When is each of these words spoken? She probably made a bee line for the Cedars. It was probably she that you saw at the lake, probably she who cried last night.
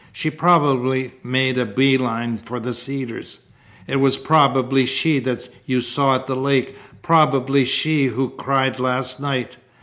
She 0.11 0.31
probably 0.31 1.11
made 1.21 1.59
a 1.59 1.65
bee 1.67 1.95
line 1.95 2.39
for 2.39 2.59
the 2.59 2.73
Cedars. 2.73 3.39
It 3.85 3.97
was 3.99 4.17
probably 4.17 4.87
she 4.87 5.19
that 5.19 5.47
you 5.67 5.79
saw 5.79 6.15
at 6.15 6.25
the 6.25 6.35
lake, 6.35 6.75
probably 7.03 7.65
she 7.65 8.05
who 8.05 8.31
cried 8.31 8.79
last 8.79 9.19
night. 9.19 9.57